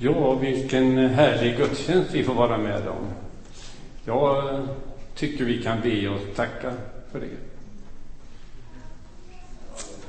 [0.00, 3.06] Ja, vilken härlig gudstjänst vi får vara med om.
[4.04, 4.60] Jag
[5.14, 6.72] tycker vi kan be och tacka
[7.12, 7.26] för det.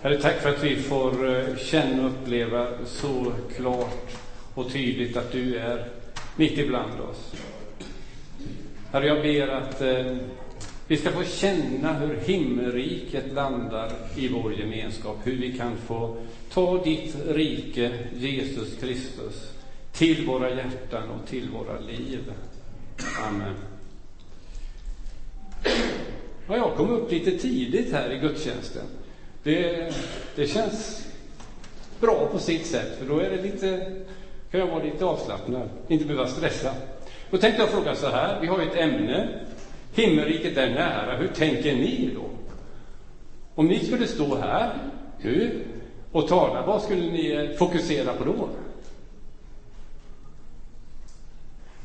[0.02, 4.17] Herre, tack för att vi får eh, känna och uppleva så klart
[4.54, 5.88] och tydligt att du är
[6.35, 7.33] mitt ibland oss.
[8.92, 10.17] Herre, jag ber att eh,
[10.87, 16.17] vi ska få känna hur himmelriket landar i vår gemenskap, hur vi kan få
[16.53, 19.59] ta ditt rike, Jesus Kristus,
[20.00, 22.34] till våra hjärtan och till våra liv.
[23.28, 23.55] Amen.
[26.48, 28.86] Ja, jag kom upp lite tidigt här i gudstjänsten.
[29.44, 29.94] Det,
[30.36, 31.08] det känns
[32.00, 33.86] bra på sitt sätt, för då är det lite,
[34.52, 36.73] kan jag vara lite avslappnad, inte behöva stressa.
[37.31, 39.30] Då tänkte jag fråga så här, vi har ju ett ämne,
[39.94, 42.30] himmelriket är nära, hur tänker ni då?
[43.56, 44.78] Om ni skulle stå här
[45.22, 45.66] nu
[46.12, 48.50] och tala, vad skulle ni fokusera på då?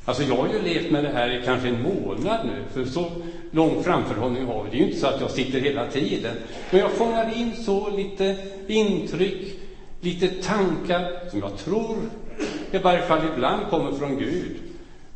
[0.04, 3.10] Alltså jag har ju levt med det här i kanske en månad nu, för så
[3.50, 4.70] lång framförhållning har vi.
[4.70, 6.36] Det är ju inte så att jag sitter hela tiden.
[6.70, 9.58] Men jag fångar in så lite intryck,
[10.00, 11.96] lite tankar som jag tror,
[12.72, 14.56] i varje fall ibland, kommer från Gud.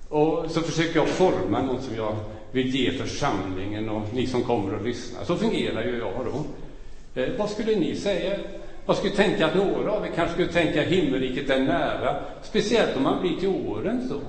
[0.09, 2.17] Och så försöker jag forma något som jag
[2.53, 5.25] vill ge församlingen och ni som kommer och lyssnar.
[5.25, 6.45] Så fungerar ju jag då.
[7.21, 8.39] Eh, vad skulle ni säga?
[8.87, 13.03] Jag skulle tänka att några av er kanske skulle tänka himmelriket är nära, speciellt om
[13.03, 14.21] man blir till åren så.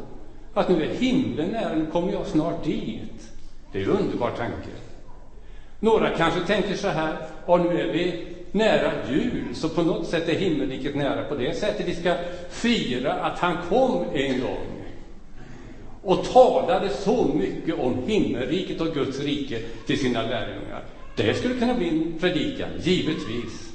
[0.60, 3.32] Att nu är himlen nära, nu kommer jag snart dit.
[3.72, 4.70] Det är en underbar tanke.
[5.80, 10.30] Några kanske tänker så här, ja nu är vi nära jul, så på något sätt
[10.30, 11.88] är himmelriket nära på det sättet.
[11.88, 12.16] Vi ska
[12.50, 14.86] fira att han kom en gång
[16.02, 20.84] och talade så mycket om himmelriket och Guds rike till sina lärjungar.
[21.16, 23.74] Det skulle kunna bli en predikan, givetvis.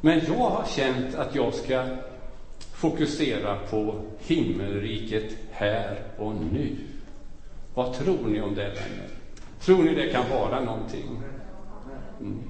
[0.00, 1.84] Men jag har känt att jag ska
[2.80, 6.76] fokusera på himmelriket här och nu.
[7.74, 9.08] Vad tror ni om det, vänner?
[9.60, 11.22] Tror ni det kan vara någonting?
[12.20, 12.42] Mm.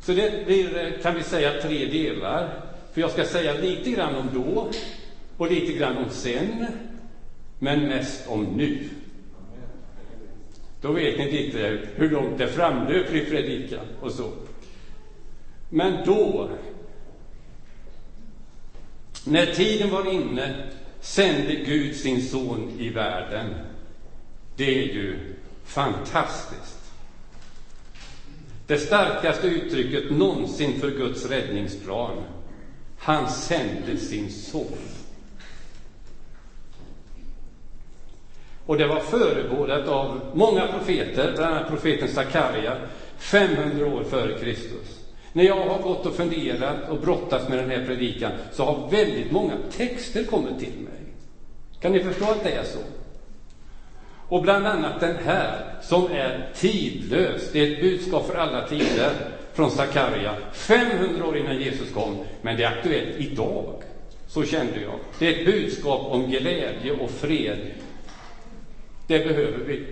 [0.00, 2.60] Så det blir, eh, kan vi säga, tre delar.
[2.92, 4.70] För jag ska säga lite grann om då
[5.36, 6.66] och lite grann om sen,
[7.58, 8.88] men mest om nu.
[10.84, 14.32] Då vet ni inte hur långt det framlöper i predikan och så.
[15.70, 16.50] Men då,
[19.24, 20.54] när tiden var inne,
[21.00, 23.54] sände Gud sin son i världen.
[24.56, 25.18] Det är ju
[25.64, 26.92] fantastiskt.
[28.66, 32.24] Det starkaste uttrycket någonsin för Guds räddningsplan.
[32.98, 34.78] Han sände sin son.
[38.66, 42.76] Och det var förebådat av många profeter, bland annat profeten Sakarja,
[43.16, 45.00] 500 år före Kristus.
[45.32, 49.32] När jag har gått och funderat och brottats med den här predikan så har väldigt
[49.32, 51.14] många texter kommit till mig.
[51.80, 52.78] Kan ni förstå att det är så?
[54.28, 57.52] Och bland annat den här, som är tidlös.
[57.52, 59.10] Det är ett budskap för alla tider
[59.52, 63.82] från Sakarja, 500 år innan Jesus kom, men det är aktuellt idag.
[64.26, 64.94] Så kände jag.
[65.18, 67.58] Det är ett budskap om glädje och fred
[69.06, 69.86] det behöver vi.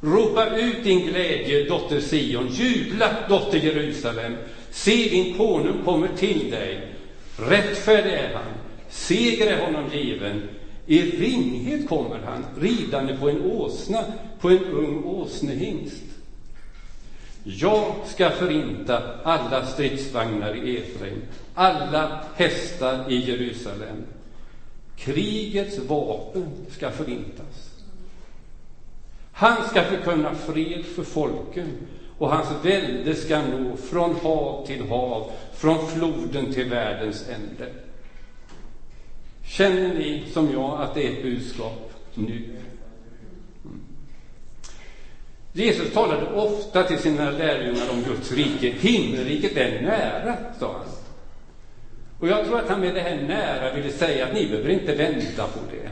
[0.00, 2.48] Ropa ut din glädje, dotter Sion.
[2.48, 4.36] Jubla, dotter Jerusalem.
[4.70, 6.94] Se, din konung kommer till dig.
[7.36, 8.52] Rättfärdig är han.
[8.88, 10.42] Seger är honom given.
[10.86, 14.04] I ringhet kommer han, ridande på en åsna,
[14.40, 16.02] på en ung åsnehingst.
[17.44, 21.22] Jag ska förinta alla stridsvagnar i Efraim,
[21.54, 24.04] alla hästar i Jerusalem.
[25.04, 27.70] Krigets vapen ska förintas.
[29.32, 31.72] Han ska förkunna fred för folken
[32.18, 37.72] och hans välde ska nå från hav till hav, från floden till världens ände.
[39.44, 42.36] Känner ni som jag att det är ett budskap nu?
[43.64, 43.80] Mm.
[45.52, 48.70] Jesus talade ofta till sina lärjungar om Guds rike.
[48.70, 50.91] Himmelriket är nära, sa han.
[52.22, 54.94] Och jag tror att han med det här nära ville säga att ni behöver inte
[54.94, 55.90] vänta på det.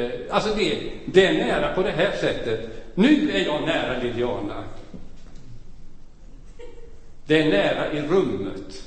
[0.00, 2.60] Eh, alltså det, det är nära på det här sättet.
[2.94, 4.64] Nu är jag nära Liliana.
[7.26, 8.84] Det är nära i rummet,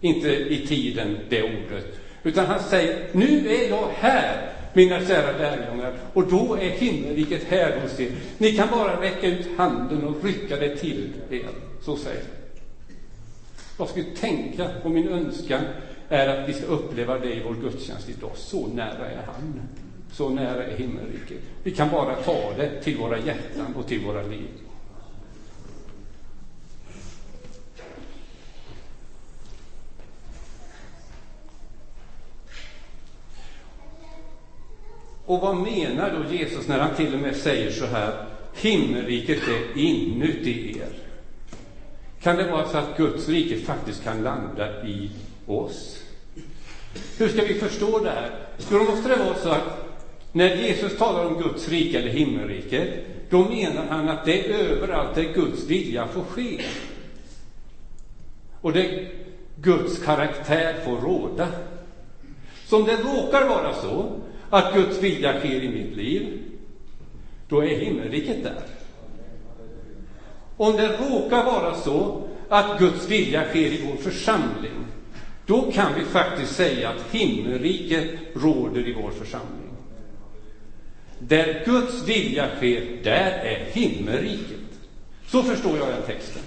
[0.00, 1.86] inte i tiden, det ordet.
[2.22, 7.80] Utan han säger, nu är jag här, mina kära lärjungar, och då är himmelriket här
[7.80, 8.12] hos er.
[8.38, 11.48] Ni kan bara räcka ut handen och rycka det till er.
[11.82, 12.43] Så säger han.
[13.78, 15.62] Jag skulle tänka, och min önskan
[16.08, 18.30] är att vi ska uppleva det i vår gudstjänst idag.
[18.34, 19.62] Så nära är han.
[20.12, 21.38] Så nära är himmelriket.
[21.62, 24.48] Vi kan bara ta det till våra hjärtan och till våra liv.
[35.26, 39.78] Och vad menar då Jesus när han till och med säger så här, himmelriket är
[39.78, 41.03] inuti er?
[42.24, 45.10] Kan det vara så att Guds rike faktiskt kan landa i
[45.46, 46.02] oss?
[47.18, 48.30] Hur ska vi förstå det här?
[48.70, 49.96] Jo, då måste det vara så att
[50.32, 52.88] när Jesus talar om Guds rike eller himmelriket,
[53.30, 56.60] då menar han att det är överallt där Guds vilja får ske.
[58.60, 59.08] Och där
[59.56, 61.48] Guds karaktär får råda.
[62.66, 66.42] Så om det råkar vara så att Guds vilja sker i mitt liv,
[67.48, 68.62] då är himmelriket där.
[70.56, 74.86] Om det råkar vara så att Guds vilja sker i vår församling,
[75.46, 79.76] då kan vi faktiskt säga att himmelriket råder i vår församling.
[81.18, 84.60] Där Guds vilja sker, där är himmelriket.
[85.26, 86.42] Så förstår jag den texten.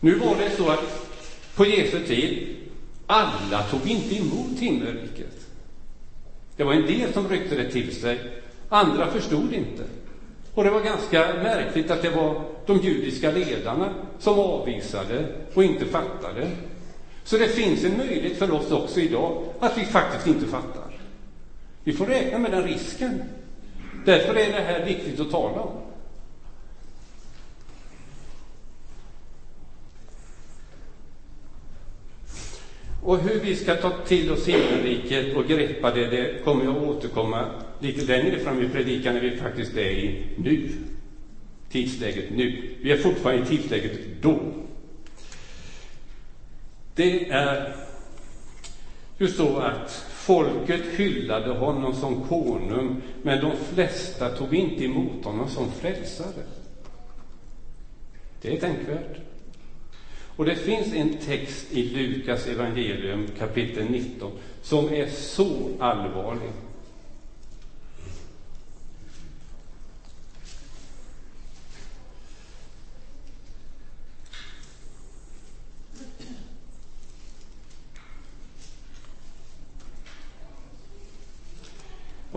[0.00, 1.10] Nu var det så att
[1.56, 2.46] på Jesu tid,
[3.06, 5.46] alla tog inte emot himmelriket.
[6.56, 8.20] Det var en del som ryckte det till sig,
[8.68, 9.84] andra förstod inte.
[10.54, 15.84] Och det var ganska märkligt att det var de judiska ledarna som avvisade och inte
[15.84, 16.50] fattade.
[17.24, 20.94] Så det finns en möjlighet för oss också idag att vi faktiskt inte fattar.
[21.84, 23.22] Vi får räkna med den risken.
[24.04, 25.80] Därför är det här viktigt att tala om.
[33.02, 37.46] Och hur vi ska ta till oss himmelriket och greppa det, det kommer jag återkomma
[37.80, 40.68] lite längre fram i predikan när vi faktiskt är i nu.
[41.68, 42.62] Tidsläget nu.
[42.80, 44.40] Vi är fortfarande i tidsläget då.
[46.94, 47.74] Det är
[49.18, 55.48] ju så att folket hyllade honom som konung, men de flesta tog inte emot honom
[55.48, 56.44] som frälsare.
[58.42, 59.16] Det är tänkvärt.
[60.36, 66.50] Och det finns en text i Lukas evangelium kapitel 19 som är så allvarlig.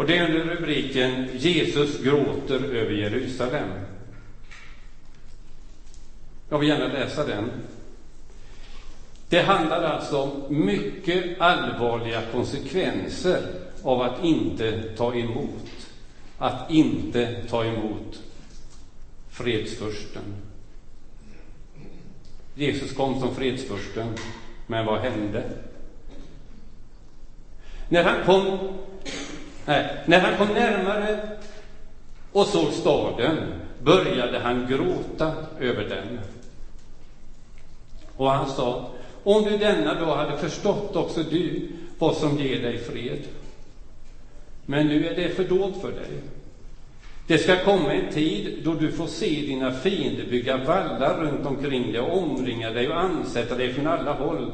[0.04, 3.70] Och det är under rubriken Jesus gråter över Jerusalem.
[6.50, 7.52] Jag vill gärna läsa den.
[9.30, 13.48] Det handlar alltså om mycket allvarliga konsekvenser
[13.84, 15.88] av att inte ta emot,
[16.38, 18.22] att inte ta emot
[19.30, 20.36] fredsfursten.
[22.56, 24.14] Jesus kom som fredsfursten,
[24.68, 25.44] men vad hände?
[27.90, 28.74] När han kom,
[29.66, 31.20] nej, när han kom närmare
[32.32, 33.38] och såg staden
[33.84, 36.20] började han gråta över den.
[38.16, 38.92] Och han sa,
[39.24, 41.70] om du denna dag hade förstått också du
[42.00, 43.20] vad som ger dig fred.
[44.66, 46.22] Men nu är det fördolt för dig.
[47.28, 51.92] Det ska komma en tid då du får se dina fiender bygga vallar runt omkring
[51.92, 54.52] dig och omringa dig och ansätta dig från alla håll.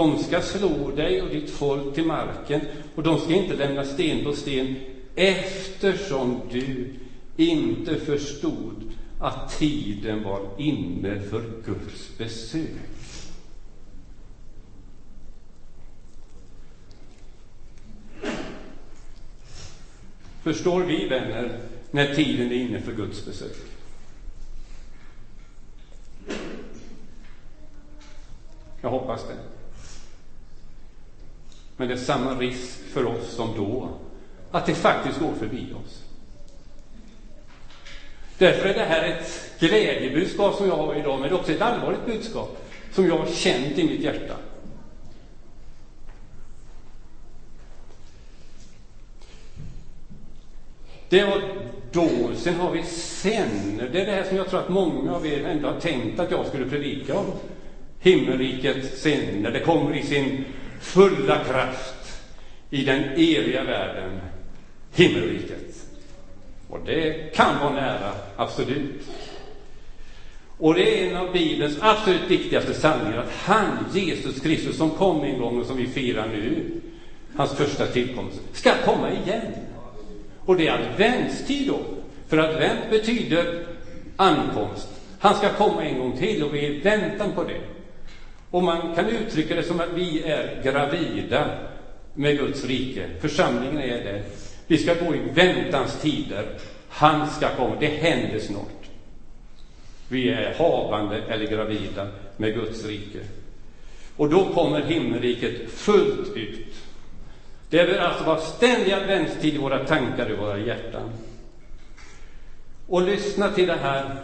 [0.00, 2.60] De ska slå dig och ditt folk till marken
[2.94, 4.76] och de ska inte lämna sten på sten
[5.14, 6.88] eftersom du
[7.36, 8.82] inte förstod
[9.18, 12.70] att tiden var inne för Guds besök.
[20.42, 21.60] Förstår vi, vänner,
[21.90, 23.56] när tiden är inne för Guds besök?
[28.80, 29.59] Jag hoppas det.
[31.80, 33.88] Men det är samma risk för oss som då,
[34.50, 36.04] att det faktiskt går förbi oss.
[38.38, 41.62] Därför är det här ett glädjebudskap som jag har idag, men det är också ett
[41.62, 42.58] allvarligt budskap
[42.92, 44.36] som jag har känt i mitt hjärta.
[51.08, 51.42] Det var
[51.92, 52.34] då.
[52.34, 53.76] Sen har vi sen.
[53.76, 56.30] Det är det här som jag tror att många av er ändå har tänkt att
[56.30, 57.32] jag skulle predika om.
[57.98, 60.44] Himmelriket sen, när det kommer i sin
[60.80, 62.22] fulla kraft
[62.70, 64.20] i den eviga världen.
[64.94, 65.86] Himmelriket.
[66.68, 69.02] Och det kan vara nära, absolut.
[70.58, 75.24] Och det är en av Bibelns absolut viktigaste sanningar att han, Jesus Kristus, som kom
[75.24, 76.70] en gång och som vi firar nu,
[77.36, 79.52] hans första tillkomst, ska komma igen.
[80.44, 81.80] Och det är adventstid då.
[82.28, 83.66] För advent betyder
[84.16, 84.88] ankomst.
[85.18, 87.60] Han ska komma en gång till och vi är i väntan på det.
[88.50, 91.50] Och man kan uttrycka det som att vi är gravida
[92.14, 93.08] med Guds rike.
[93.20, 94.22] Församlingen är det.
[94.66, 96.46] Vi ska gå i väntans tider.
[96.88, 97.76] Han ska komma.
[97.80, 98.90] Det händer snart.
[100.08, 103.18] Vi är havande eller gravida med Guds rike.
[104.16, 106.74] Och då kommer himmelriket fullt ut.
[107.70, 111.10] Det bör alltså vara ständig adventstid i våra tankar och våra hjärtan.
[112.86, 114.16] Och lyssna till det här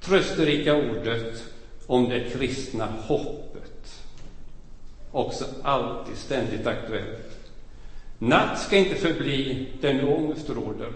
[0.00, 1.44] trösterika ordet
[1.86, 4.02] om det kristna hoppet.
[5.10, 7.38] Också alltid ständigt aktuellt.
[8.18, 10.92] Natt ska inte förbli där nu ångest råder,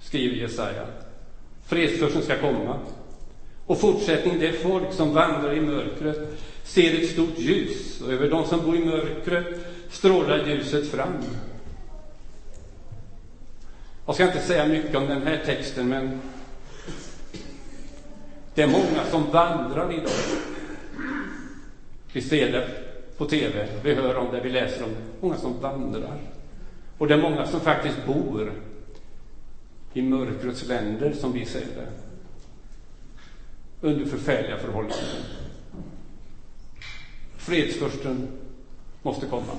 [0.00, 0.86] skriver Jesaja.
[1.66, 2.78] Fredsfursten ska komma.
[3.66, 6.18] Och fortsättning, det är folk som vandrar i mörkret,
[6.62, 9.46] ser ett stort ljus, och över de som bor i mörkret
[9.90, 11.22] strålar ljuset fram.
[14.06, 16.20] Jag ska inte säga mycket om den här texten, men
[18.54, 20.12] det är många som vandrar idag.
[22.12, 22.68] Vi ser det
[23.18, 25.00] på TV, vi hör om det, vi läser om det.
[25.20, 26.20] Många som vandrar.
[26.98, 28.52] Och det är många som faktiskt bor
[29.92, 31.88] i mörkrets länder, som vi ser det.
[33.80, 34.98] Under förfärliga förhållanden.
[37.36, 38.28] Fredsfursten
[39.02, 39.52] måste komma.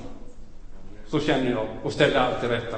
[1.08, 2.78] Så känner jag och ställa allt till rätta.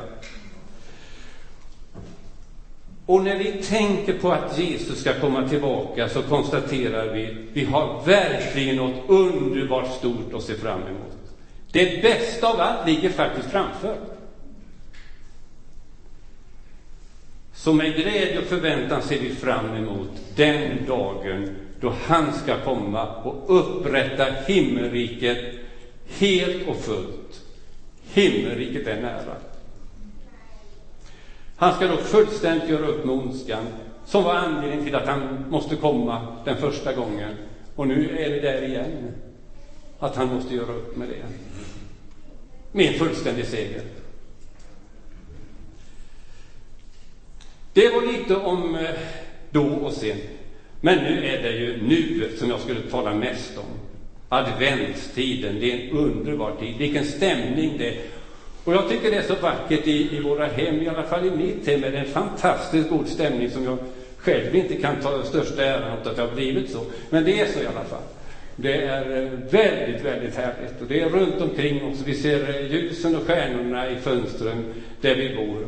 [3.07, 8.05] Och när vi tänker på att Jesus ska komma tillbaka så konstaterar vi vi har
[8.05, 11.17] verkligen något underbart stort att se fram emot.
[11.71, 13.97] Det bästa av allt ligger faktiskt framför.
[17.53, 21.47] Så med glädje och förväntan ser vi fram emot den dagen
[21.79, 25.39] då han ska komma och upprätta himmelriket
[26.19, 27.43] helt och fullt.
[28.13, 29.37] Himmelriket är nära.
[31.57, 33.67] Han ska då fullständigt göra upp med ondskan,
[34.05, 37.29] som var anledningen till att han måste komma den första gången.
[37.75, 39.11] Och nu är vi där igen,
[39.99, 41.23] att han måste göra upp med det.
[42.71, 43.81] Med en fullständig seger.
[47.73, 48.89] Det var lite om eh,
[49.51, 50.17] då och sen.
[50.81, 53.65] Men nu är det ju nuet som jag skulle tala mest om.
[54.29, 56.77] Adventstiden, det är en underbar tid.
[56.77, 58.01] Vilken stämning det är.
[58.67, 61.31] Och jag tycker det är så vackert i, i våra hem, i alla fall i
[61.31, 63.77] mitt hem är det en fantastiskt god stämning som jag
[64.17, 66.85] själv inte kan ta största äran åt att det har blivit så.
[67.09, 68.01] Men det är så i alla fall.
[68.55, 70.81] Det är eh, väldigt, väldigt härligt.
[70.81, 72.01] Och det är runt omkring oss.
[72.05, 74.63] Vi ser eh, ljusen och stjärnorna i fönstren
[75.01, 75.61] där vi bor.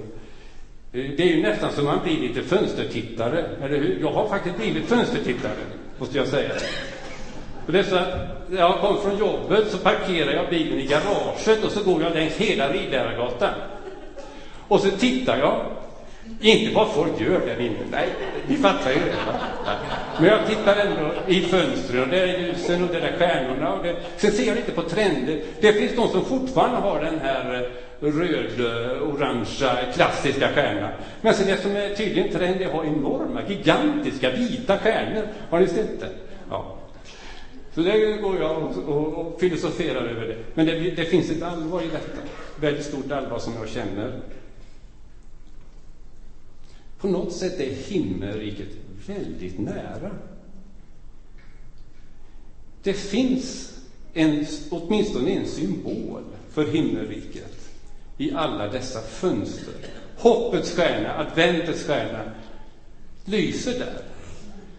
[0.94, 3.98] Eh, det är ju nästan som man blir lite fönstertittare, eller hur?
[4.02, 5.64] Jag har faktiskt blivit fönstertittare,
[5.98, 6.52] måste jag säga.
[7.70, 8.08] Och det är så att
[8.48, 12.14] när jag kommer från jobbet så parkerar jag bilen i garaget och så går jag
[12.14, 13.54] längs hela Ridlärargatan.
[14.68, 15.62] Och så tittar jag,
[16.42, 18.08] inte vad folk gör där inne, nej,
[18.48, 19.26] ni fattar ju det.
[19.28, 19.40] Va?
[20.20, 23.74] Men jag tittar ändå i fönstren och där är ljusen och där är stjärnorna.
[23.74, 25.42] Och det, sen ser jag lite på trender.
[25.62, 27.54] Det finns de som fortfarande har den här
[28.02, 30.92] eh, röd-orangea eh, klassiska stjärnan.
[31.22, 35.24] Men sen det som är tydligen trend är att ha enorma, gigantiska, vita stjärnor.
[35.50, 36.10] Har ni sett det?
[36.50, 36.79] Ja.
[37.74, 40.38] Så där går jag och, och, och filosoferar över det.
[40.54, 42.22] Men det, det, finns ett allvar i detta.
[42.60, 44.22] Väldigt stort allvar som jag känner.
[47.00, 48.68] På något sätt är himmelriket
[49.08, 50.12] väldigt nära.
[52.84, 53.78] Det finns
[54.14, 57.70] en, åtminstone en symbol för himmelriket
[58.18, 59.74] i alla dessa fönster.
[60.18, 62.32] Hoppets stjärna, adventets stjärna,
[63.26, 64.02] lyser där.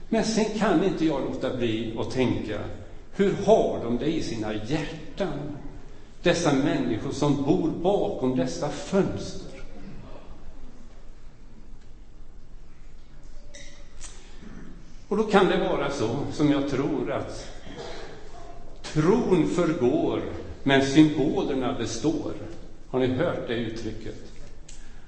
[0.09, 2.61] Men sen kan inte jag låta bli att tänka
[3.13, 5.57] hur har de det i sina hjärtan?
[6.23, 9.51] Dessa människor som bor bakom dessa fönster.
[15.09, 17.47] Och då kan det vara så, som jag tror, att
[18.83, 20.23] tron förgår,
[20.63, 22.33] men symbolerna består.
[22.89, 24.17] Har ni hört det uttrycket?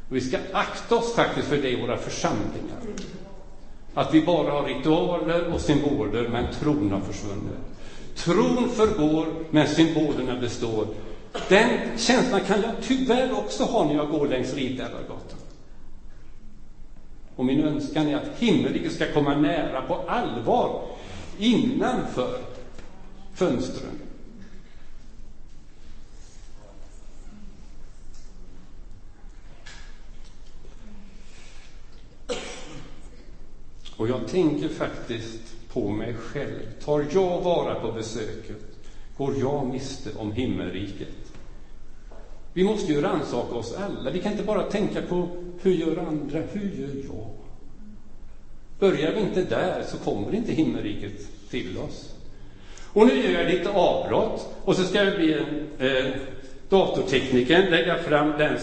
[0.09, 2.79] Och vi ska akta oss faktiskt för det i våra församlingar.
[3.95, 7.72] Att vi bara har ritualer och symboler, men tron har försvunnit.
[8.17, 10.87] Tron förgår, men symbolerna består.
[11.49, 15.39] Den känslan kan jag tyvärr också ha när jag går längs Riddargatan.
[17.37, 20.83] Och min önskan är att himmelriket ska komma nära på allvar
[21.39, 22.39] innanför
[23.35, 23.99] fönstren.
[33.97, 36.81] Och jag tänker faktiskt på mig själv.
[36.85, 38.73] Tar jag vara på besöket
[39.17, 41.09] går jag miste om himmelriket.
[42.53, 44.11] Vi måste ju rannsaka oss alla.
[44.11, 45.29] Vi kan inte bara tänka på
[45.63, 47.31] hur gör andra, hur gör jag?
[48.79, 52.15] Börjar vi inte där så kommer inte himmelriket till oss.
[52.93, 56.13] Och nu gör jag lite avbrott och så ska jag bli en eh,
[56.69, 58.59] datorteknikern lägga fram den,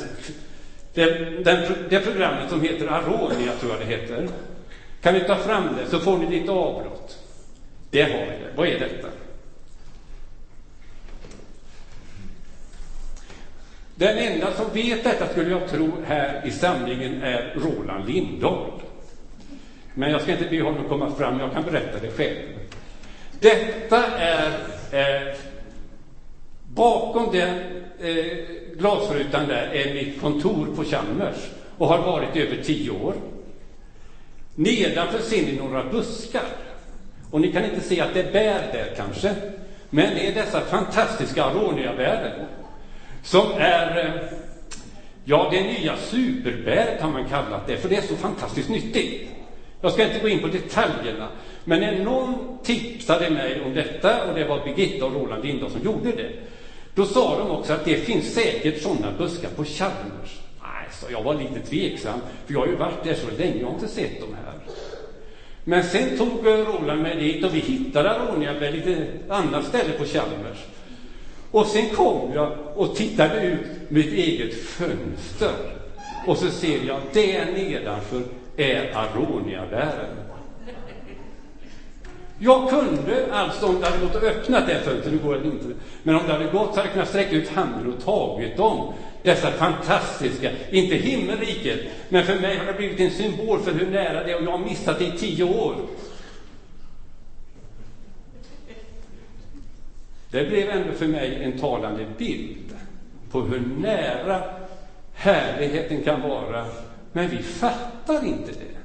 [0.94, 4.30] den, den, det programmet som heter Aronia, tror jag det heter.
[5.02, 7.18] Kan vi ta fram det så får ni lite avbrott.
[7.90, 8.56] Det har vi.
[8.56, 9.08] Vad är detta?
[13.96, 18.72] Den enda som vet detta skulle jag tro här i samlingen är Roland Lindahl.
[19.94, 22.48] Men jag ska inte be honom komma fram, jag kan berätta det själv.
[23.40, 24.52] Detta är
[24.92, 25.36] eh,
[26.68, 27.50] bakom den
[28.00, 28.38] eh,
[28.78, 33.14] glasrutan där är mitt kontor på Chalmers och har varit i över tio år.
[34.60, 36.50] Nedanför ser ni några buskar.
[37.32, 39.36] Och ni kan inte se att det är bär där kanske.
[39.90, 42.46] Men det är dessa fantastiska aroniabären
[43.24, 44.38] som är, eh,
[45.26, 49.30] ja, det nya superbäret har man kallat det, för det är så fantastiskt nyttigt.
[49.82, 51.28] Jag ska inte gå in på detaljerna,
[51.64, 55.84] men när någon tipsade mig om detta, och det var Birgitta och Roland Lindahl som
[55.84, 56.32] gjorde det,
[56.96, 60.39] då sa de också att det finns säkert sådana buskar på Chalmers
[61.00, 61.12] alltså.
[61.12, 63.88] jag var lite tveksam, för jag har ju varit där så länge, jag har inte
[63.88, 64.54] sett dem här.
[65.64, 69.94] Men sen tog eh, Roland mig dit och vi hittade Aronia på lite annat ställe
[69.98, 70.66] på Chalmers.
[71.52, 75.56] Och sen kom jag och tittade ut mitt eget fönster.
[76.28, 78.22] Och så ser jag, där nedanför
[78.58, 80.16] är aroniabären.
[82.42, 85.66] Jag kunde alltså, om det hade gått att öppna det fönstret, nu går det inte,
[86.04, 88.94] men om det hade gått så hade jag kunnat sträcka ut handen och tagit dem.
[89.24, 94.24] Dessa fantastiska, inte himmelriket, men för mig har det blivit en symbol för hur nära
[94.24, 95.76] det är och jag har missat det i tio år.
[100.32, 102.74] Det blev ändå för mig en talande bild
[103.32, 104.44] på hur nära
[105.14, 106.66] härligheten kan vara,
[107.12, 108.78] men vi fattar inte det.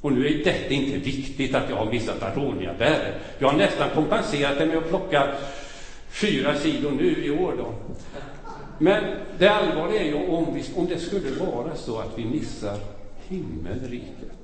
[0.00, 3.14] Och nu är detta inte viktigt att jag har missat aroniabären.
[3.38, 5.28] Jag har nästan kompenserat det med att plocka
[6.08, 7.54] fyra kilo nu i år.
[7.54, 7.74] Då.
[8.78, 9.04] Men
[9.38, 12.78] det allvarliga är ju om, vi, om det skulle vara så att vi missar
[13.28, 14.36] himmelriket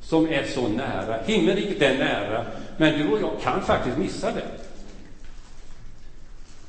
[0.00, 1.22] som är så nära.
[1.22, 2.46] Himmelriket är nära,
[2.76, 4.46] men du och jag kan faktiskt missa det.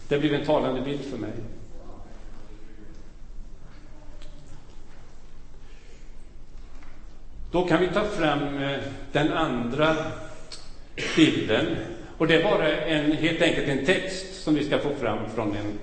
[0.07, 1.31] Det blev en talande bild för mig.
[7.51, 8.79] Då kan vi ta fram eh,
[9.11, 9.95] den andra
[11.15, 11.65] bilden.
[12.17, 15.55] Och det är bara en, helt enkelt en text som vi ska få fram från
[15.55, 15.79] en,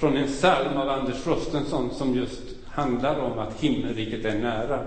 [0.00, 4.86] från en psalm av Anders Frostenson som just handlar om att himmelriket är nära.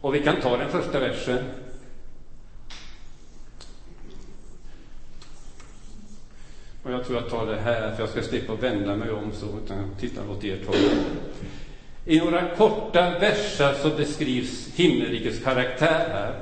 [0.00, 1.38] Och vi kan ta den första versen.
[6.82, 9.46] Och jag tror jag tar det här, för jag ska slippa vända mig om så,
[9.64, 10.76] utan jag tittar åt ert håll.
[12.04, 16.34] I några korta verser så beskrivs himmelrikets karaktär här.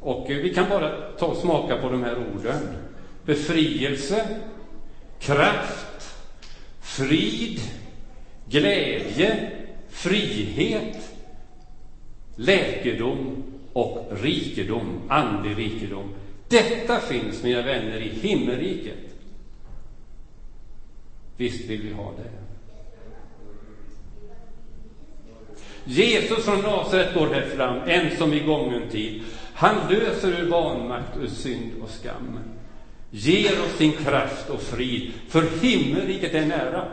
[0.00, 2.58] Och vi kan bara ta och smaka på de här orden.
[3.26, 4.26] Befrielse,
[5.18, 6.16] kraft,
[6.80, 7.60] frid,
[8.48, 9.50] glädje,
[9.88, 11.14] frihet,
[12.36, 16.14] läkedom och rikedom, andlig rikedom.
[16.48, 19.14] Detta finns, mina vänner, i himmelriket.
[21.36, 22.30] Visst vill vi ha det.
[25.84, 29.22] Jesus från Nasaret går här fram, en som i gången tid.
[29.54, 32.38] Han löser ur vanmakt, ur synd och skam.
[33.18, 36.88] Ger oss sin kraft och frid, för himmelriket är nära.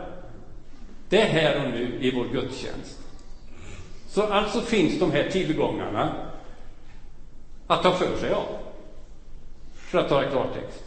[1.08, 2.98] Det är här och nu i vår gudstjänst.
[4.08, 6.26] Så alltså finns de här tillgångarna
[7.66, 8.58] att ta för sig av,
[9.74, 10.84] för att tala klartext.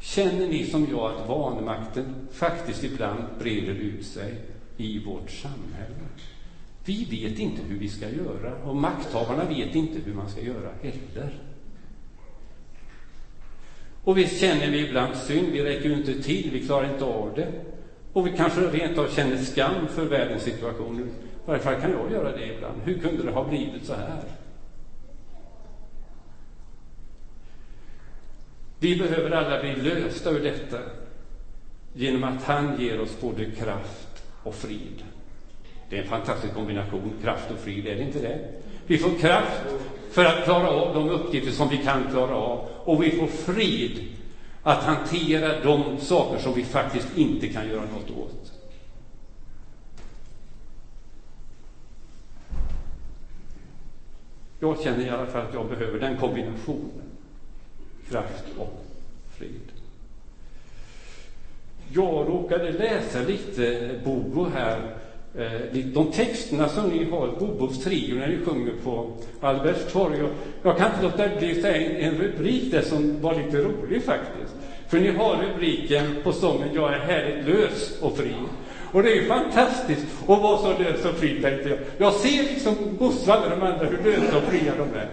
[0.00, 4.40] Känner ni som jag att vanmakten faktiskt ibland breder ut sig
[4.76, 6.08] i vårt samhälle?
[6.84, 10.70] Vi vet inte hur vi ska göra och makthavarna vet inte hur man ska göra
[10.82, 11.53] heller.
[14.04, 17.34] Och visst känner vi ibland synd, vi räcker ju inte till, vi klarar inte av
[17.36, 17.52] det.
[18.12, 21.00] Och vi kanske rent av känner skam för världens situation.
[21.00, 22.82] I varje fall kan jag göra det ibland.
[22.84, 24.24] Hur kunde det ha blivit så här?
[28.78, 30.78] Vi behöver alla bli lösta ur detta
[31.92, 35.04] genom att han ger oss både kraft och frid.
[35.90, 38.38] Det är en fantastisk kombination, kraft och frid, är det inte det?
[38.86, 39.74] Vi får kraft
[40.10, 44.00] för att klara av de uppgifter som vi kan klara av och vi får frid
[44.62, 48.52] att hantera de saker som vi faktiskt inte kan göra något åt.
[54.60, 57.04] Jag känner i alla fall att jag behöver den kombinationen
[58.10, 58.84] kraft och
[59.38, 59.72] frid.
[61.92, 65.03] Jag råkade läsa lite Bobo här
[65.38, 70.18] Eh, de texterna som ni har, Bobos trio, när ni sjunger på Albertstorg.
[70.18, 70.30] torg.
[70.62, 74.02] jag kan inte låta bli att säga en, en rubrik där som var lite rolig
[74.02, 74.54] faktiskt.
[74.88, 78.34] För ni har rubriken på sången Jag är härligt lös och fri.
[78.92, 81.78] Och det är ju fantastiskt att vara så lös och fri, tänkte jag.
[81.98, 85.08] Jag ser liksom Bosse och alla de andra, hur lösa och fria de är.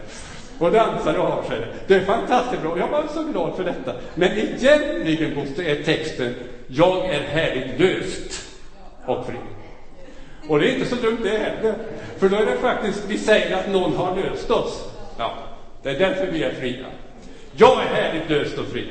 [0.58, 1.60] Och dansar och har sig.
[1.88, 2.78] Det är fantastiskt bra.
[2.80, 3.94] Jag var så glad för detta.
[4.16, 6.34] Men egentligen, Bosse, är texten
[6.68, 8.42] Jag är härligt löst
[9.06, 9.61] och fri.
[10.48, 11.76] Och det är inte så dumt det heller.
[12.18, 14.90] För då är det faktiskt, vi säger att någon har löst oss.
[15.18, 15.34] Ja,
[15.84, 16.86] det är därför vi är fria.
[17.52, 18.88] Jag är härligt löst och fri.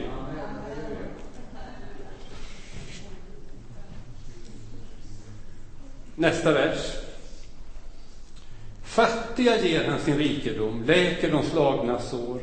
[6.15, 6.97] Nästa vers.
[8.85, 12.41] Fattiga ger han sin rikedom, läker de slagna sår.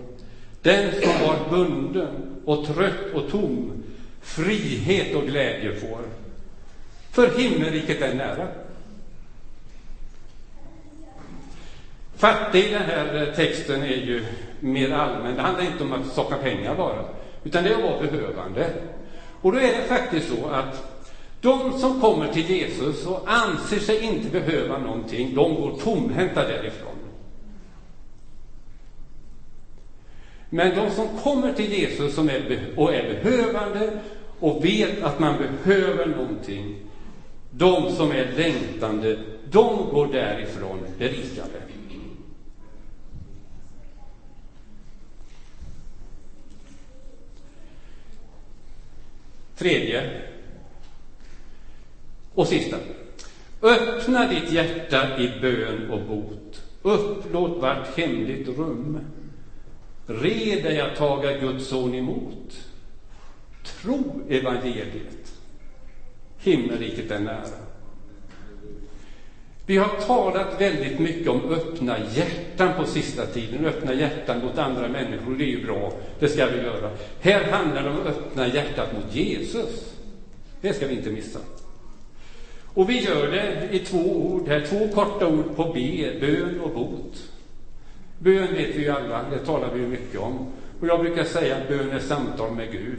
[0.62, 3.84] Den som var bunden och trött och tom,
[4.22, 6.02] frihet och glädje får.
[7.12, 8.48] För himmelriket är nära.
[12.18, 14.26] Fattig i den här eh, texten är ju
[14.60, 15.36] mer allmän.
[15.36, 17.06] Det handlar inte om att sakna pengar bara,
[17.44, 18.74] utan det är att vara behövande.
[19.42, 20.84] Och då är det faktiskt så att
[21.42, 26.96] de som kommer till Jesus och anser sig inte behöva någonting, de går tomhänta därifrån.
[30.50, 34.00] Men de som kommer till Jesus som är, och är behövande
[34.40, 36.76] och vet att man behöver någonting,
[37.52, 41.67] de som är längtande, de går därifrån berikade.
[49.58, 50.22] Tredje,
[52.34, 52.78] och sista.
[53.62, 56.64] Öppna ditt hjärta i bön och bot.
[56.82, 59.00] Upplåt vart hemligt rum.
[60.08, 62.68] Red dig att taga Guds son emot.
[63.64, 65.34] Tro evangeliet.
[66.38, 67.67] Himmelriket är nära.
[69.70, 74.88] Vi har talat väldigt mycket om öppna hjärtan på sista tiden, öppna hjärtan mot andra
[74.88, 76.90] människor, det är ju bra, det ska vi göra.
[77.22, 79.94] Här handlar det om öppna hjärtat mot Jesus.
[80.62, 81.40] Det ska vi inte missa.
[82.74, 86.72] Och vi gör det i två ord här, två korta ord på B, bön och
[86.72, 87.32] bot.
[88.20, 90.48] Bön vet vi ju alla, det talar vi ju mycket om.
[90.82, 92.98] Och jag brukar säga att bön är samtal med Gud.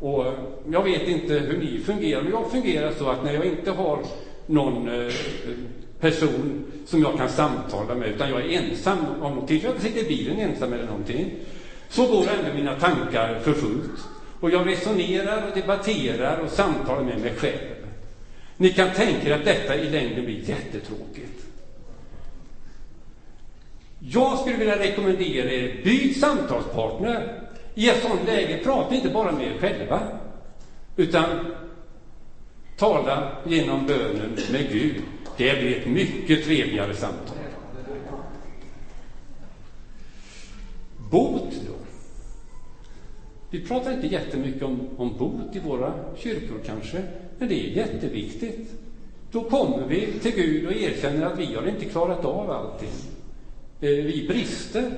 [0.00, 0.24] Och
[0.70, 3.98] jag vet inte hur ni fungerar, men jag fungerar så att när jag inte har
[4.46, 5.12] någon eh,
[6.02, 10.08] person som jag kan samtala med, utan jag är ensam om någonting, jag sitter i
[10.08, 11.30] bilen ensam eller någonting,
[11.88, 14.08] så går ändå mina tankar för fullt.
[14.40, 17.74] Och jag resonerar och debatterar och samtalar med mig själv.
[18.56, 21.46] Ni kan tänka er att detta i längden blir jättetråkigt.
[23.98, 27.40] Jag skulle vilja rekommendera er, byt samtalspartner.
[27.74, 30.00] I ett sådant läge, prata inte bara med er själva,
[30.96, 31.24] utan
[32.76, 35.02] tala genom bönen med Gud.
[35.36, 37.36] Det blir ett mycket trevligare samtal.
[41.10, 41.74] Bot då?
[43.50, 47.02] Vi pratar inte jättemycket om, om bot i våra kyrkor kanske.
[47.38, 48.70] Men det är jätteviktigt.
[49.30, 52.88] Då kommer vi till Gud och erkänner att vi har inte klarat av allting.
[53.80, 54.90] Eh, vi brister.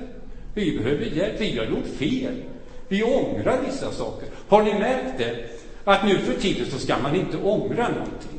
[0.53, 1.41] Vi behöver hjälp.
[1.41, 2.43] Vi har gjort fel.
[2.87, 4.29] Vi ångrar vissa saker.
[4.47, 5.49] Har ni märkt det?
[5.83, 8.34] Att nu för tiden så ska man inte ångra någonting.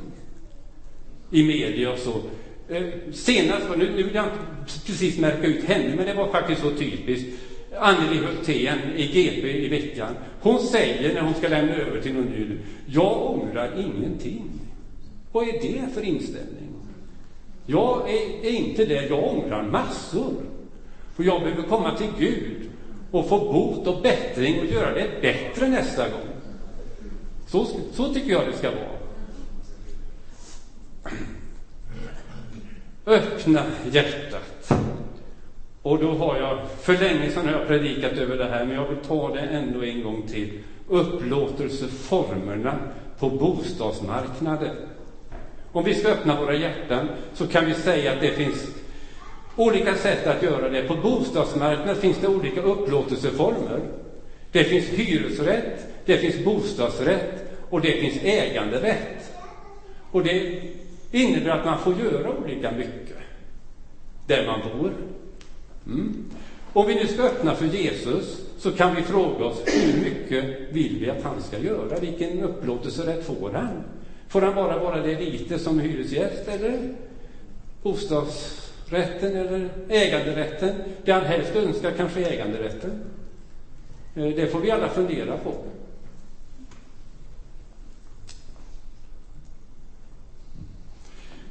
[1.31, 2.21] I media och så.
[2.69, 6.61] Eh, senast, nu, nu vill jag inte precis märka ut henne, men det var faktiskt
[6.61, 7.29] så typiskt.
[7.79, 10.15] Anneli Hultén i GP i veckan.
[10.41, 14.51] Hon säger när hon ska lämna över till någon ny, jag ångrar ingenting.
[15.33, 16.67] Vad är det för inställning?
[17.67, 20.33] Jag är, är inte det, jag ångrar massor.
[21.17, 22.71] För jag behöver komma till Gud
[23.11, 26.29] och få bot och bättring och göra det bättre nästa gång.
[27.47, 28.95] Så, så tycker jag det ska vara.
[33.07, 34.73] Öppna hjärtat.
[35.83, 38.88] Och då har jag, för länge sedan har jag predikat över det här, men jag
[38.88, 40.59] vill ta det ändå en gång till.
[40.88, 42.79] Upplåtelseformerna
[43.19, 44.77] på bostadsmarknaden.
[45.73, 48.66] Om vi ska öppna våra hjärtan så kan vi säga att det finns
[49.57, 50.83] olika sätt att göra det.
[50.83, 53.81] På bostadsmarknaden finns det olika upplåtelseformer.
[54.53, 59.33] Det finns hyresrätt, det finns bostadsrätt och det finns äganderätt.
[60.11, 60.62] Och det
[61.22, 63.16] innebär att man får göra olika mycket
[64.26, 64.92] där man bor.
[65.87, 66.24] Mm.
[66.72, 70.98] Om vi nu ska öppna för Jesus så kan vi fråga oss hur mycket vill
[71.00, 71.98] vi att han ska göra?
[72.00, 73.68] Vilken upplåtelserätt får han?
[74.29, 76.94] Får han bara vara det lite som hyresgäst eller
[77.83, 80.74] bostadsrätten eller äganderätten?
[81.05, 82.90] Det han helst önskar kanske äganderätten.
[84.14, 85.55] Eh, det får vi alla fundera på.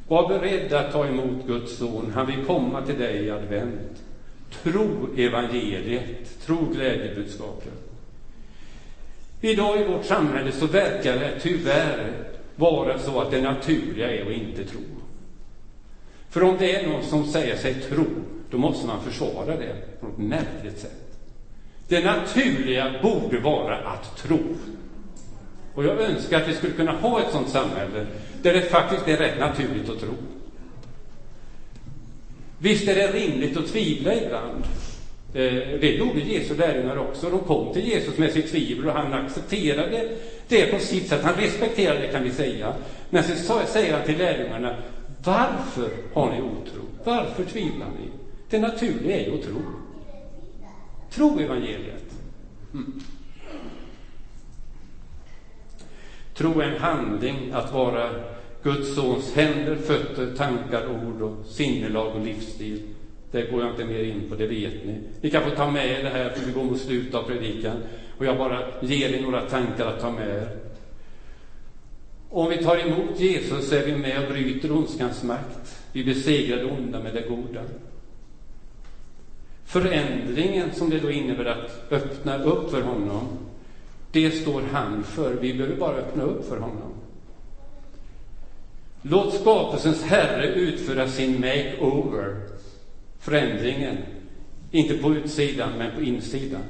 [0.08, 2.12] Var beredd att ta emot Guds son.
[2.16, 4.04] Han vill komma till dig i advent.
[4.64, 7.74] Tro evangeliet, tro glädjebudskapet.
[9.42, 12.14] Idag i vårt samhälle så verkar det tyvärr
[12.56, 14.82] vara så att det naturliga är att inte tro.
[16.30, 18.06] För om det är någon som säger sig tro,
[18.50, 21.18] då måste man försvara det på något märkligt sätt.
[21.88, 24.40] Det naturliga borde vara att tro.
[25.76, 28.06] Och jag önskar att vi skulle kunna ha ett sådant samhälle
[28.42, 30.14] där det faktiskt är rätt naturligt att tro.
[32.58, 34.64] Visst är det rimligt att tvivla ibland.
[35.34, 37.30] Eh, det gjorde Jesu lärjungar också.
[37.30, 40.10] De kom till Jesus med sitt tvivel och han accepterade
[40.48, 41.24] det på sitt sätt.
[41.24, 42.74] Han respekterade det kan vi säga.
[43.10, 44.76] Men så säger han till lärjungarna,
[45.24, 46.82] varför har ni otro?
[47.04, 48.10] Varför tvivlar ni?
[48.50, 49.62] Det naturliga är ju att tro.
[51.12, 52.14] Tro evangeliet.
[52.74, 53.02] Mm.
[56.38, 58.10] Tro är en handling, att vara
[58.64, 62.82] Guds sons händer, fötter, tankar, ord och sinnelag och livsstil.
[63.32, 65.02] Det går jag inte mer in på, det vet ni.
[65.22, 67.78] Ni kan få ta med er det här, för vi går mot slutet av predikan.
[68.18, 70.48] Och jag bara ger er några tankar att ta med er.
[72.30, 75.84] Om vi tar emot Jesus så är vi med och bryter ondskans makt.
[75.92, 77.62] Vi besegrar det onda med det goda.
[79.66, 83.45] Förändringen som det då innebär att öppna upp för honom,
[84.16, 85.34] det står han för.
[85.34, 86.94] Vi behöver bara öppna upp för honom.
[89.02, 92.36] Låt skapelsens Herre utföra sin makeover,
[93.20, 93.98] förändringen,
[94.72, 96.62] inte på utsidan men på insidan.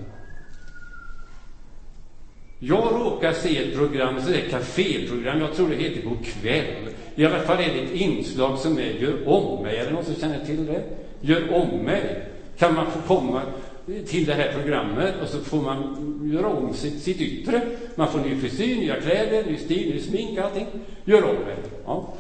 [2.60, 6.90] Jag råkar se ett program, ett kaféprogram, jag tror det heter God kväll.
[7.16, 9.78] I alla fall är det ett inslag som är Gör om mig.
[9.78, 10.84] Är det någon som känner till det?
[11.22, 12.26] Gör om mig.
[12.58, 13.42] Kan man få komma
[13.86, 17.62] till det här programmet och så får man göra om sitt, sitt yttre.
[17.96, 20.68] Man får ny frisyr, nya kläder, ny stil, ny smink, allting.
[21.06, 21.56] Gör om mig.
[21.86, 22.14] Ja.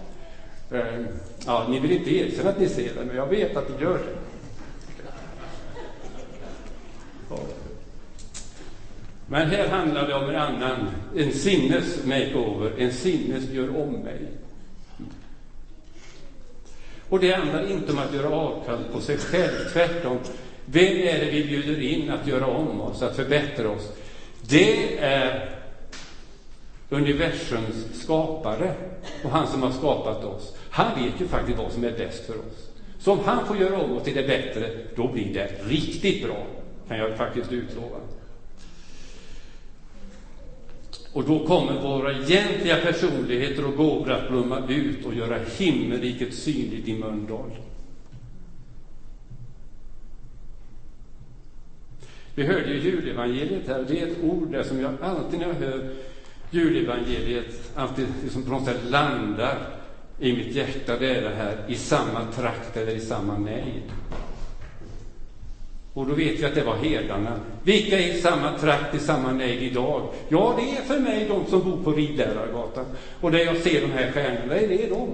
[0.71, 1.07] Ehm,
[1.45, 3.97] ja, ni vill inte erkänna att ni ser det, men jag vet att ni gör
[3.97, 4.15] det.
[7.29, 7.39] Ja.
[9.27, 14.27] Men här handlar det om en annan, en sinnes makeover, en sinnes gör om mig.
[17.09, 20.17] Och det handlar inte om att göra avkall på sig själv, tvärtom.
[20.65, 23.91] Vem är det vi bjuder in att göra om oss, att förbättra oss?
[24.41, 25.55] Det är
[26.89, 28.73] universums skapare
[29.23, 30.55] och han som har skapat oss.
[30.69, 32.69] Han vet ju faktiskt vad som är bäst för oss.
[32.99, 36.47] Så om han får göra om oss till det bättre, då blir det riktigt bra,
[36.87, 37.97] kan jag faktiskt utlova.
[41.11, 46.87] Och då kommer våra egentliga personligheter och gåvor att blomma ut och göra himmelriket synligt
[46.87, 47.51] i Mölndal.
[52.35, 55.53] Vi hörde ju julevangeliet här, det är ett ord där som jag alltid när jag
[55.53, 55.89] hör
[56.51, 59.57] julevangeliet alltid liksom på något sätt landar
[60.19, 63.83] i mitt hjärta, det är det här i samma trakt eller i samma nejd.
[65.93, 67.39] Och då vet vi att det var herdarna.
[67.63, 70.09] Vilka är i samma trakt, i samma nejd idag?
[70.29, 72.85] Ja, det är för mig de som bor på Ridlärargatan.
[73.21, 75.09] Och där jag ser de här stjärnorna, det är de.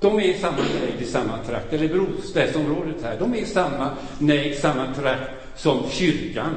[0.00, 3.16] De är i samma nejd, i samma trakt, eller Brostädsområdet här.
[3.18, 6.54] De är i samma nejd, samma trakt som kyrkan.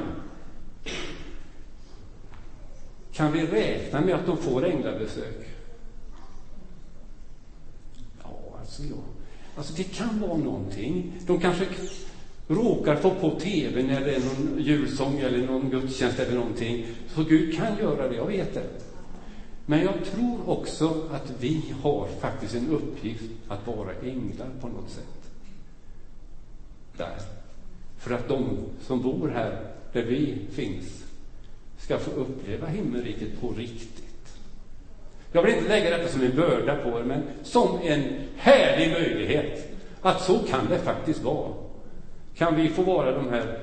[3.13, 5.47] Kan vi räkna med att de får änglabesök?
[8.23, 8.95] Ja, alltså, ja.
[9.57, 11.13] alltså det kan vara någonting.
[11.27, 11.67] De kanske
[12.47, 16.87] råkar få på tv när det är någon julsång eller någon gudstjänst eller någonting.
[17.15, 18.69] Så Gud kan göra det, jag vet det.
[19.65, 24.89] Men jag tror också att vi har faktiskt en uppgift att vara änglar på något
[24.89, 25.31] sätt.
[26.97, 27.34] Där.
[28.05, 29.59] För att de som bor här,
[29.93, 31.03] där vi finns,
[31.77, 34.37] ska få uppleva himmelriket på riktigt.
[35.31, 38.03] Jag vill inte lägga detta som en börda på er, men som en
[38.35, 41.53] härlig möjlighet att så kan det faktiskt vara.
[42.35, 43.59] Kan vi få vara de här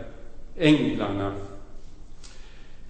[0.59, 1.33] änglarna?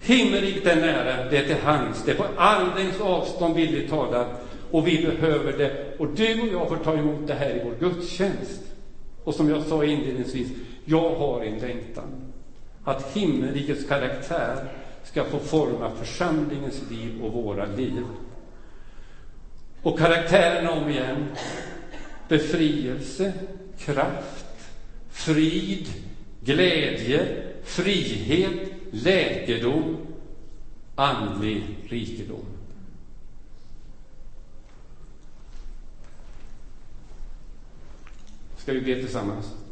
[0.01, 4.27] Himmelriket är nära, det är till hands, det är på alldeles avstånd bildligt talat,
[4.71, 5.97] och vi behöver det.
[5.99, 8.61] Och du och jag får ta emot det här i vår gudstjänst.
[9.23, 10.47] Och som jag sa inledningsvis,
[10.85, 12.33] jag har en längtan
[12.83, 14.71] att himmelrikets karaktär
[15.03, 18.05] ska få forma församlingens liv och våra liv.
[19.81, 21.25] Och karaktärerna om igen.
[22.27, 23.33] Befrielse,
[23.77, 24.45] kraft,
[25.09, 25.87] frid,
[26.41, 29.97] glädje, frihet, läkedom,
[30.95, 32.45] andlig rikedom.
[38.57, 39.62] Ska vi be tillsammans?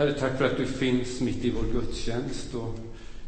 [0.00, 2.54] Herre, tack för att du finns mitt i vår gudstjänst.
[2.54, 2.78] Och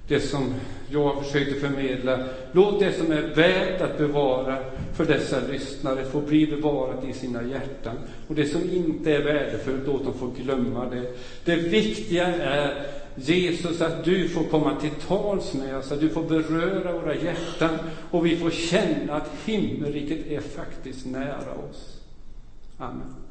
[0.09, 0.55] det som
[0.91, 2.29] jag försökte förmedla.
[2.53, 7.43] Låt det som är värt att bevara för dessa lyssnare få bli bevarat i sina
[7.43, 7.97] hjärtan.
[8.29, 11.15] Och det som inte är värdefullt, låt dem få glömma det.
[11.45, 16.23] Det viktiga är Jesus, att du får komma till tals med oss, att du får
[16.23, 17.79] beröra våra hjärtan
[18.11, 22.01] och vi får känna att himmelriket är faktiskt nära oss.
[22.79, 23.22] Amen.